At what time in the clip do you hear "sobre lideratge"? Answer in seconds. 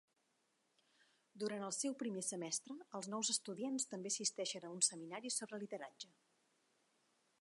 5.37-6.11